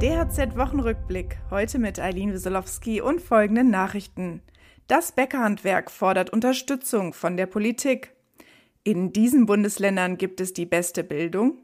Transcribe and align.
DHZ-Wochenrückblick. 0.00 1.38
Heute 1.50 1.80
mit 1.80 1.98
Eileen 1.98 2.32
Wieselowski 2.32 3.00
und 3.00 3.20
folgenden 3.20 3.68
Nachrichten. 3.70 4.42
Das 4.86 5.10
Bäckerhandwerk 5.10 5.90
fordert 5.90 6.30
Unterstützung 6.30 7.12
von 7.12 7.36
der 7.36 7.46
Politik. 7.46 8.12
In 8.84 9.12
diesen 9.12 9.46
Bundesländern 9.46 10.16
gibt 10.16 10.40
es 10.40 10.52
die 10.52 10.66
beste 10.66 11.02
Bildung. 11.02 11.58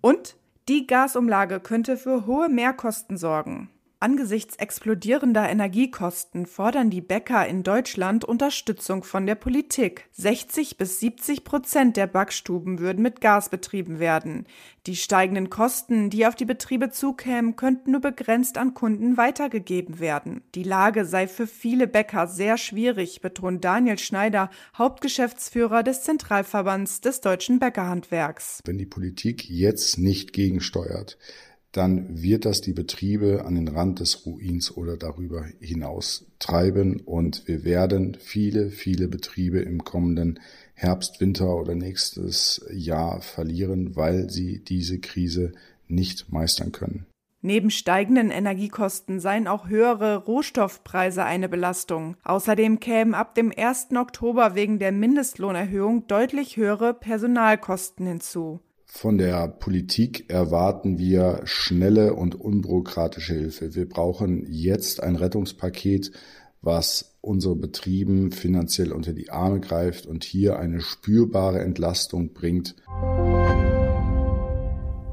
Und 0.00 0.36
die 0.68 0.86
Gasumlage 0.86 1.58
könnte 1.58 1.96
für 1.96 2.26
hohe 2.26 2.48
Mehrkosten 2.48 3.16
sorgen. 3.16 3.70
Angesichts 4.02 4.56
explodierender 4.56 5.46
Energiekosten 5.46 6.46
fordern 6.46 6.88
die 6.88 7.02
Bäcker 7.02 7.46
in 7.46 7.62
Deutschland 7.62 8.24
Unterstützung 8.24 9.04
von 9.04 9.26
der 9.26 9.34
Politik. 9.34 10.08
60 10.12 10.78
bis 10.78 11.00
70 11.00 11.44
Prozent 11.44 11.98
der 11.98 12.06
Backstuben 12.06 12.78
würden 12.78 13.02
mit 13.02 13.20
Gas 13.20 13.50
betrieben 13.50 13.98
werden. 13.98 14.46
Die 14.86 14.96
steigenden 14.96 15.50
Kosten, 15.50 16.08
die 16.08 16.26
auf 16.26 16.34
die 16.34 16.46
Betriebe 16.46 16.88
zukämen, 16.88 17.56
könnten 17.56 17.90
nur 17.90 18.00
begrenzt 18.00 18.56
an 18.56 18.72
Kunden 18.72 19.18
weitergegeben 19.18 20.00
werden. 20.00 20.40
Die 20.54 20.62
Lage 20.62 21.04
sei 21.04 21.28
für 21.28 21.46
viele 21.46 21.86
Bäcker 21.86 22.26
sehr 22.26 22.56
schwierig, 22.56 23.20
betont 23.20 23.62
Daniel 23.62 23.98
Schneider, 23.98 24.48
Hauptgeschäftsführer 24.78 25.82
des 25.82 26.04
Zentralverbands 26.04 27.02
des 27.02 27.20
deutschen 27.20 27.58
Bäckerhandwerks. 27.58 28.62
Wenn 28.64 28.78
die 28.78 28.86
Politik 28.86 29.44
jetzt 29.50 29.98
nicht 29.98 30.32
gegensteuert, 30.32 31.18
dann 31.72 32.22
wird 32.22 32.44
das 32.44 32.60
die 32.60 32.72
Betriebe 32.72 33.44
an 33.44 33.54
den 33.54 33.68
Rand 33.68 34.00
des 34.00 34.26
Ruins 34.26 34.76
oder 34.76 34.96
darüber 34.96 35.46
hinaus 35.60 36.26
treiben 36.38 37.00
und 37.00 37.46
wir 37.46 37.64
werden 37.64 38.16
viele, 38.18 38.70
viele 38.70 39.06
Betriebe 39.06 39.60
im 39.60 39.84
kommenden 39.84 40.40
Herbst, 40.74 41.20
Winter 41.20 41.54
oder 41.56 41.74
nächstes 41.74 42.64
Jahr 42.72 43.20
verlieren, 43.20 43.94
weil 43.94 44.30
sie 44.30 44.64
diese 44.64 44.98
Krise 44.98 45.52
nicht 45.86 46.32
meistern 46.32 46.72
können. 46.72 47.06
Neben 47.42 47.70
steigenden 47.70 48.30
Energiekosten 48.30 49.18
seien 49.18 49.46
auch 49.48 49.68
höhere 49.68 50.16
Rohstoffpreise 50.16 51.24
eine 51.24 51.48
Belastung. 51.48 52.16
Außerdem 52.22 52.80
kämen 52.80 53.14
ab 53.14 53.34
dem 53.34 53.50
1. 53.56 53.88
Oktober 53.96 54.54
wegen 54.54 54.78
der 54.78 54.92
Mindestlohnerhöhung 54.92 56.06
deutlich 56.06 56.58
höhere 56.58 56.92
Personalkosten 56.92 58.06
hinzu. 58.06 58.60
Von 58.92 59.18
der 59.18 59.46
Politik 59.46 60.28
erwarten 60.28 60.98
wir 60.98 61.42
schnelle 61.44 62.12
und 62.12 62.34
unbürokratische 62.34 63.34
Hilfe. 63.34 63.74
Wir 63.74 63.88
brauchen 63.88 64.44
jetzt 64.50 65.00
ein 65.00 65.14
Rettungspaket, 65.14 66.10
was 66.60 67.16
unsere 67.22 67.54
Betrieben 67.54 68.32
finanziell 68.32 68.92
unter 68.92 69.12
die 69.12 69.30
Arme 69.30 69.60
greift 69.60 70.06
und 70.06 70.24
hier 70.24 70.58
eine 70.58 70.80
spürbare 70.80 71.60
Entlastung 71.60 72.34
bringt. 72.34 72.74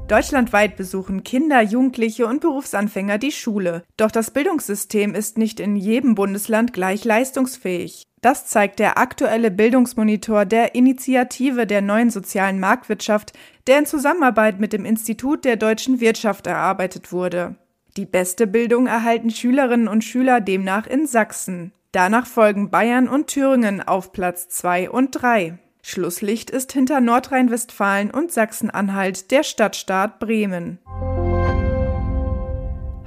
Deutschlandweit 0.08 0.76
besuchen 0.76 1.22
Kinder, 1.22 1.60
Jugendliche 1.60 2.26
und 2.26 2.40
Berufsanfänger 2.40 3.18
die 3.18 3.30
Schule. 3.30 3.84
Doch 3.98 4.10
das 4.10 4.30
Bildungssystem 4.30 5.14
ist 5.14 5.36
nicht 5.36 5.60
in 5.60 5.76
jedem 5.76 6.14
Bundesland 6.14 6.72
gleich 6.72 7.04
leistungsfähig. 7.04 8.04
Das 8.22 8.46
zeigt 8.46 8.78
der 8.78 8.96
aktuelle 8.96 9.50
Bildungsmonitor 9.50 10.46
der 10.46 10.74
Initiative 10.74 11.66
der 11.66 11.82
neuen 11.82 12.08
sozialen 12.08 12.58
Marktwirtschaft, 12.58 13.34
der 13.66 13.80
in 13.80 13.86
Zusammenarbeit 13.86 14.58
mit 14.58 14.72
dem 14.72 14.86
Institut 14.86 15.44
der 15.44 15.56
deutschen 15.56 16.00
Wirtschaft 16.00 16.46
erarbeitet 16.46 17.12
wurde. 17.12 17.56
Die 17.98 18.06
beste 18.06 18.46
Bildung 18.46 18.86
erhalten 18.86 19.30
Schülerinnen 19.30 19.88
und 19.88 20.04
Schüler 20.04 20.40
demnach 20.40 20.86
in 20.86 21.06
Sachsen. 21.06 21.72
Danach 21.92 22.26
folgen 22.26 22.70
Bayern 22.70 23.08
und 23.08 23.26
Thüringen 23.26 23.82
auf 23.86 24.12
Platz 24.12 24.48
2 24.48 24.88
und 24.88 25.10
3. 25.10 25.58
Schlusslicht 25.88 26.50
ist 26.50 26.70
hinter 26.72 27.00
Nordrhein-Westfalen 27.00 28.10
und 28.10 28.30
Sachsen-Anhalt 28.30 29.30
der 29.30 29.42
Stadtstaat 29.42 30.18
Bremen. 30.18 30.78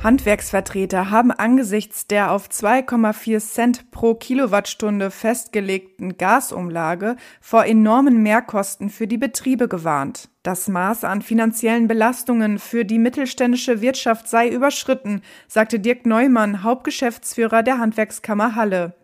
Handwerksvertreter 0.01 1.11
haben 1.11 1.29
angesichts 1.29 2.07
der 2.07 2.31
auf 2.31 2.49
2,4 2.49 3.39
Cent 3.39 3.91
pro 3.91 4.15
Kilowattstunde 4.15 5.11
festgelegten 5.11 6.17
Gasumlage 6.17 7.17
vor 7.39 7.65
enormen 7.65 8.23
Mehrkosten 8.23 8.89
für 8.89 9.05
die 9.05 9.19
Betriebe 9.19 9.67
gewarnt. 9.67 10.29
Das 10.41 10.67
Maß 10.67 11.03
an 11.03 11.21
finanziellen 11.21 11.87
Belastungen 11.87 12.57
für 12.57 12.83
die 12.83 12.97
mittelständische 12.97 13.81
Wirtschaft 13.81 14.27
sei 14.27 14.49
überschritten, 14.49 15.21
sagte 15.47 15.79
Dirk 15.79 16.07
Neumann, 16.07 16.63
Hauptgeschäftsführer 16.63 17.61
der 17.61 17.77
Handwerkskammer 17.77 18.55
Halle. 18.55 18.95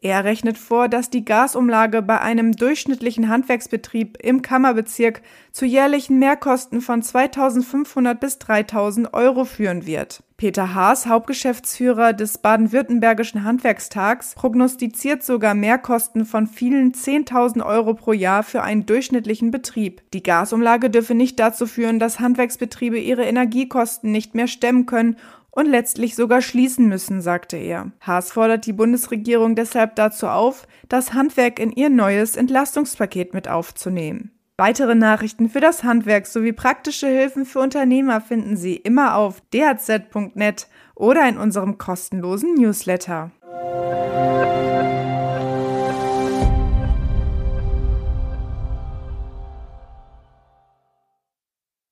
Er 0.00 0.22
rechnet 0.22 0.58
vor, 0.58 0.88
dass 0.88 1.10
die 1.10 1.24
Gasumlage 1.24 2.02
bei 2.02 2.20
einem 2.20 2.52
durchschnittlichen 2.52 3.28
Handwerksbetrieb 3.28 4.18
im 4.22 4.42
Kammerbezirk 4.42 5.22
zu 5.50 5.66
jährlichen 5.66 6.20
Mehrkosten 6.20 6.80
von 6.80 7.02
2500 7.02 8.20
bis 8.20 8.38
3000 8.38 9.12
Euro 9.12 9.44
führen 9.44 9.86
wird. 9.86 10.22
Peter 10.36 10.72
Haas, 10.72 11.08
Hauptgeschäftsführer 11.08 12.12
des 12.12 12.38
baden-württembergischen 12.38 13.42
Handwerkstags, 13.42 14.36
prognostiziert 14.36 15.24
sogar 15.24 15.54
Mehrkosten 15.54 16.24
von 16.24 16.46
vielen 16.46 16.92
10.000 16.92 17.66
Euro 17.66 17.94
pro 17.94 18.12
Jahr 18.12 18.44
für 18.44 18.62
einen 18.62 18.86
durchschnittlichen 18.86 19.50
Betrieb. 19.50 20.00
Die 20.12 20.22
Gasumlage 20.22 20.90
dürfe 20.90 21.16
nicht 21.16 21.40
dazu 21.40 21.66
führen, 21.66 21.98
dass 21.98 22.20
Handwerksbetriebe 22.20 23.00
ihre 23.00 23.24
Energiekosten 23.24 24.12
nicht 24.12 24.36
mehr 24.36 24.46
stemmen 24.46 24.86
können 24.86 25.16
und 25.58 25.66
letztlich 25.66 26.14
sogar 26.14 26.40
schließen 26.40 26.88
müssen, 26.88 27.20
sagte 27.20 27.56
er. 27.56 27.90
Haas 28.00 28.30
fordert 28.30 28.64
die 28.64 28.72
Bundesregierung 28.72 29.56
deshalb 29.56 29.96
dazu 29.96 30.28
auf, 30.28 30.68
das 30.88 31.14
Handwerk 31.14 31.58
in 31.58 31.72
ihr 31.72 31.90
neues 31.90 32.36
Entlastungspaket 32.36 33.34
mit 33.34 33.48
aufzunehmen. 33.48 34.30
Weitere 34.56 34.94
Nachrichten 34.94 35.48
für 35.48 35.58
das 35.58 35.82
Handwerk 35.82 36.28
sowie 36.28 36.52
praktische 36.52 37.08
Hilfen 37.08 37.44
für 37.44 37.58
Unternehmer 37.58 38.20
finden 38.20 38.56
Sie 38.56 38.76
immer 38.76 39.16
auf 39.16 39.42
dhz.net 39.52 40.68
oder 40.94 41.28
in 41.28 41.38
unserem 41.38 41.76
kostenlosen 41.76 42.54
Newsletter. 42.54 43.32